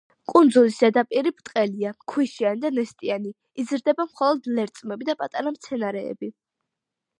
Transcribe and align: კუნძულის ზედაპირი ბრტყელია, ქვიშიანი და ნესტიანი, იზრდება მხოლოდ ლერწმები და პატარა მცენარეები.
კუნძულის 0.31 0.77
ზედაპირი 0.83 1.33
ბრტყელია, 1.41 1.91
ქვიშიანი 2.13 2.63
და 2.65 2.73
ნესტიანი, 2.79 3.35
იზრდება 3.65 4.09
მხოლოდ 4.09 4.51
ლერწმები 4.57 5.11
და 5.13 5.17
პატარა 5.23 5.57
მცენარეები. 5.61 6.35